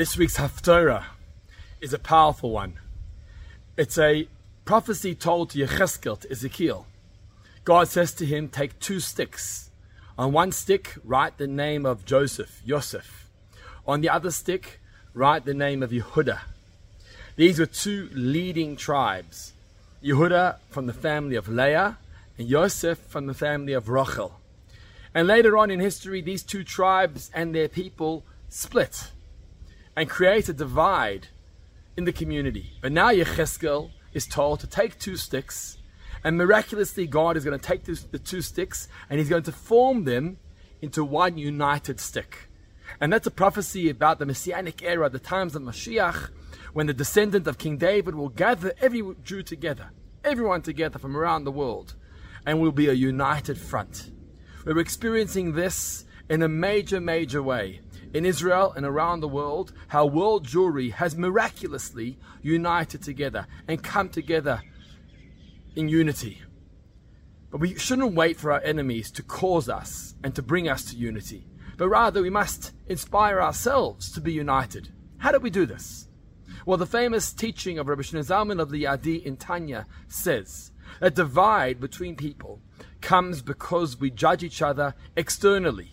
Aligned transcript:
This 0.00 0.16
week's 0.16 0.38
Haftorah 0.38 1.04
is 1.82 1.92
a 1.92 1.98
powerful 1.98 2.52
one. 2.52 2.78
It's 3.76 3.98
a 3.98 4.28
prophecy 4.64 5.14
told 5.14 5.50
to 5.50 5.58
Yecheskel, 5.58 6.18
to 6.20 6.30
Ezekiel. 6.30 6.86
God 7.64 7.86
says 7.86 8.14
to 8.14 8.24
him, 8.24 8.48
Take 8.48 8.80
two 8.80 8.98
sticks. 8.98 9.68
On 10.16 10.32
one 10.32 10.52
stick, 10.52 10.94
write 11.04 11.36
the 11.36 11.46
name 11.46 11.84
of 11.84 12.06
Joseph, 12.06 12.62
Yosef. 12.64 13.28
On 13.86 14.00
the 14.00 14.08
other 14.08 14.30
stick, 14.30 14.80
write 15.12 15.44
the 15.44 15.52
name 15.52 15.82
of 15.82 15.90
Yehuda. 15.90 16.40
These 17.36 17.58
were 17.58 17.66
two 17.66 18.08
leading 18.14 18.76
tribes 18.76 19.52
Yehuda 20.02 20.60
from 20.70 20.86
the 20.86 20.94
family 20.94 21.36
of 21.36 21.46
Leah, 21.46 21.98
and 22.38 22.48
Yosef 22.48 22.96
from 22.96 23.26
the 23.26 23.34
family 23.34 23.74
of 23.74 23.90
Rachel. 23.90 24.40
And 25.14 25.28
later 25.28 25.58
on 25.58 25.70
in 25.70 25.78
history, 25.78 26.22
these 26.22 26.42
two 26.42 26.64
tribes 26.64 27.30
and 27.34 27.54
their 27.54 27.68
people 27.68 28.24
split 28.48 29.10
and 29.96 30.08
create 30.08 30.48
a 30.48 30.52
divide 30.52 31.28
in 31.96 32.04
the 32.04 32.12
community. 32.12 32.72
But 32.80 32.92
now 32.92 33.10
Yecheskel 33.10 33.90
is 34.12 34.26
told 34.26 34.60
to 34.60 34.66
take 34.66 34.98
two 34.98 35.16
sticks, 35.16 35.78
and 36.22 36.36
miraculously, 36.36 37.06
God 37.06 37.36
is 37.36 37.44
going 37.44 37.58
to 37.58 37.66
take 37.66 37.84
the 37.84 38.18
two 38.18 38.42
sticks 38.42 38.88
and 39.08 39.18
He's 39.18 39.28
going 39.28 39.44
to 39.44 39.52
form 39.52 40.04
them 40.04 40.38
into 40.82 41.04
one 41.04 41.38
united 41.38 42.00
stick. 42.00 42.48
And 43.00 43.12
that's 43.12 43.26
a 43.26 43.30
prophecy 43.30 43.88
about 43.88 44.18
the 44.18 44.26
Messianic 44.26 44.82
era, 44.82 45.08
the 45.08 45.18
times 45.18 45.54
of 45.54 45.62
Mashiach, 45.62 46.30
when 46.72 46.86
the 46.86 46.94
descendant 46.94 47.46
of 47.46 47.58
King 47.58 47.76
David 47.76 48.14
will 48.14 48.28
gather 48.28 48.72
every 48.80 49.02
Jew 49.24 49.42
together, 49.42 49.90
everyone 50.24 50.62
together 50.62 50.98
from 50.98 51.16
around 51.16 51.44
the 51.44 51.52
world, 51.52 51.94
and 52.44 52.60
will 52.60 52.72
be 52.72 52.88
a 52.88 52.92
united 52.92 53.58
front. 53.58 54.10
We're 54.64 54.78
experiencing 54.78 55.54
this 55.54 56.04
in 56.28 56.42
a 56.42 56.48
major, 56.48 57.00
major 57.00 57.42
way 57.42 57.80
in 58.12 58.24
Israel 58.24 58.72
and 58.76 58.84
around 58.84 59.20
the 59.20 59.28
world, 59.28 59.72
how 59.88 60.06
world 60.06 60.46
Jewry 60.46 60.92
has 60.92 61.16
miraculously 61.16 62.18
united 62.42 63.02
together 63.02 63.46
and 63.68 63.82
come 63.82 64.08
together 64.08 64.62
in 65.76 65.88
unity. 65.88 66.42
But 67.50 67.60
we 67.60 67.76
shouldn't 67.76 68.14
wait 68.14 68.36
for 68.36 68.52
our 68.52 68.60
enemies 68.62 69.10
to 69.12 69.22
cause 69.22 69.68
us 69.68 70.14
and 70.22 70.34
to 70.34 70.42
bring 70.42 70.68
us 70.68 70.84
to 70.86 70.96
unity, 70.96 71.46
but 71.76 71.88
rather 71.88 72.22
we 72.22 72.30
must 72.30 72.72
inspire 72.86 73.40
ourselves 73.40 74.10
to 74.12 74.20
be 74.20 74.32
united. 74.32 74.92
How 75.18 75.32
do 75.32 75.38
we 75.38 75.50
do 75.50 75.66
this? 75.66 76.08
Well, 76.66 76.78
the 76.78 76.86
famous 76.86 77.32
teaching 77.32 77.78
of 77.78 77.88
Rabbi 77.88 78.02
Shneur 78.02 78.24
Zalman 78.24 78.60
of 78.60 78.68
Liadi 78.70 79.22
in 79.22 79.36
Tanya 79.36 79.86
says 80.08 80.72
that 81.00 81.14
divide 81.14 81.80
between 81.80 82.16
people 82.16 82.60
comes 83.00 83.42
because 83.42 83.98
we 83.98 84.10
judge 84.10 84.44
each 84.44 84.60
other 84.62 84.94
externally. 85.16 85.92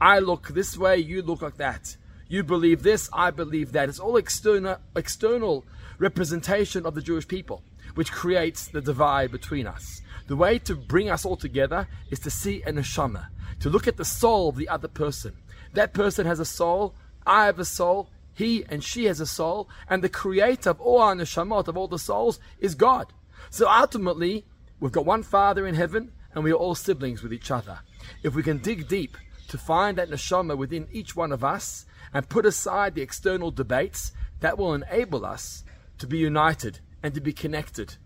I 0.00 0.20
look 0.20 0.48
this 0.48 0.76
way, 0.76 0.98
you 0.98 1.22
look 1.22 1.42
like 1.42 1.56
that. 1.56 1.96
You 2.28 2.44
believe 2.44 2.82
this, 2.82 3.08
I 3.12 3.30
believe 3.30 3.72
that. 3.72 3.88
It's 3.88 3.98
all 3.98 4.16
external, 4.16 4.78
external 4.94 5.64
representation 5.98 6.86
of 6.86 6.94
the 6.94 7.02
Jewish 7.02 7.26
people, 7.26 7.62
which 7.94 8.12
creates 8.12 8.68
the 8.68 8.80
divide 8.80 9.32
between 9.32 9.66
us. 9.66 10.02
The 10.28 10.36
way 10.36 10.58
to 10.60 10.76
bring 10.76 11.10
us 11.10 11.24
all 11.24 11.36
together 11.36 11.88
is 12.10 12.20
to 12.20 12.30
see 12.30 12.62
a 12.62 12.72
neshama, 12.72 13.28
to 13.60 13.70
look 13.70 13.88
at 13.88 13.96
the 13.96 14.04
soul 14.04 14.50
of 14.50 14.56
the 14.56 14.68
other 14.68 14.88
person. 14.88 15.32
That 15.72 15.94
person 15.94 16.26
has 16.26 16.38
a 16.38 16.44
soul, 16.44 16.94
I 17.26 17.46
have 17.46 17.58
a 17.58 17.64
soul, 17.64 18.10
he 18.34 18.64
and 18.68 18.84
she 18.84 19.06
has 19.06 19.20
a 19.20 19.26
soul, 19.26 19.68
and 19.88 20.04
the 20.04 20.08
creator 20.08 20.70
of 20.70 20.80
all 20.80 21.00
our 21.00 21.14
neshamot, 21.14 21.66
of 21.66 21.76
all 21.76 21.88
the 21.88 21.98
souls, 21.98 22.38
is 22.60 22.74
God. 22.74 23.12
So 23.50 23.68
ultimately, 23.68 24.44
we've 24.78 24.92
got 24.92 25.06
one 25.06 25.22
Father 25.22 25.66
in 25.66 25.74
heaven, 25.74 26.12
and 26.34 26.44
we 26.44 26.52
are 26.52 26.56
all 26.56 26.74
siblings 26.74 27.22
with 27.22 27.32
each 27.32 27.50
other. 27.50 27.80
If 28.22 28.34
we 28.34 28.42
can 28.42 28.58
dig 28.58 28.86
deep 28.86 29.16
to 29.48 29.58
find 29.58 29.98
that 29.98 30.10
neshama 30.10 30.56
within 30.56 30.86
each 30.92 31.16
one 31.16 31.32
of 31.32 31.42
us 31.42 31.86
and 32.12 32.28
put 32.28 32.46
aside 32.46 32.94
the 32.94 33.02
external 33.02 33.50
debates, 33.50 34.12
that 34.40 34.56
will 34.56 34.74
enable 34.74 35.26
us 35.26 35.64
to 35.98 36.06
be 36.06 36.18
united 36.18 36.78
and 37.02 37.14
to 37.14 37.20
be 37.20 37.32
connected. 37.32 37.96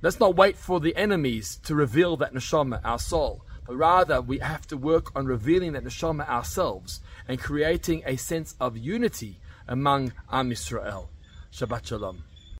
Let's 0.00 0.18
not 0.18 0.36
wait 0.36 0.56
for 0.56 0.80
the 0.80 0.96
enemies 0.96 1.56
to 1.64 1.74
reveal 1.74 2.16
that 2.16 2.34
neshama, 2.34 2.80
our 2.84 2.98
soul, 2.98 3.44
but 3.66 3.76
rather 3.76 4.20
we 4.20 4.38
have 4.40 4.66
to 4.68 4.76
work 4.76 5.14
on 5.14 5.26
revealing 5.26 5.72
that 5.72 5.84
neshama 5.84 6.28
ourselves 6.28 7.00
and 7.28 7.38
creating 7.38 8.02
a 8.04 8.16
sense 8.16 8.56
of 8.60 8.76
unity 8.76 9.38
among 9.68 10.12
Am 10.30 10.50
Yisrael. 10.50 11.08
Shabbat 11.52 11.86
Shalom. 11.86 12.24